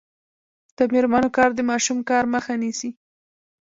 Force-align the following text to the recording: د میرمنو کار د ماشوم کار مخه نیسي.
د 0.77 0.79
میرمنو 0.93 1.29
کار 1.37 1.49
د 1.55 1.59
ماشوم 1.69 1.99
کار 2.09 2.23
مخه 2.33 2.53
نیسي. 2.61 2.89